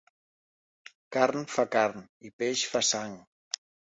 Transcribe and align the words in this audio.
Carn 1.15 1.43
fa 1.57 1.65
carn 1.77 2.01
i 2.29 2.33
peix 2.43 2.65
fa 2.71 2.83
sang. 2.91 3.15